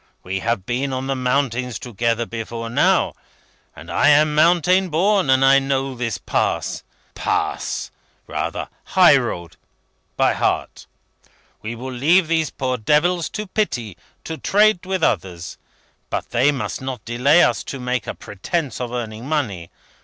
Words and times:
We 0.23 0.39
have 0.39 0.65
been 0.65 0.91
on 0.93 1.05
the 1.05 1.15
mountains 1.15 1.77
together 1.77 2.25
before 2.25 2.71
now, 2.71 3.13
and 3.75 3.91
I 3.91 4.09
am 4.09 4.33
mountain 4.33 4.89
born, 4.89 5.29
and 5.29 5.45
I 5.45 5.59
know 5.59 5.93
this 5.93 6.17
Pass 6.17 6.81
Pass! 7.13 7.91
rather 8.25 8.67
High 8.97 9.15
Road! 9.15 9.57
by 10.17 10.33
heart. 10.33 10.87
We 11.61 11.75
will 11.75 11.93
leave 11.93 12.27
these 12.27 12.49
poor 12.49 12.77
devils, 12.77 13.29
in 13.37 13.47
pity, 13.49 13.95
to 14.23 14.39
trade 14.39 14.87
with 14.87 15.03
others; 15.03 15.59
but 16.09 16.31
they 16.31 16.51
must 16.51 16.81
not 16.81 17.05
delay 17.05 17.43
us 17.43 17.63
to 17.65 17.79
make 17.79 18.07
a 18.07 18.15
pretence 18.15 18.81
of 18.81 18.91
earning 18.91 19.29
money. 19.29 19.69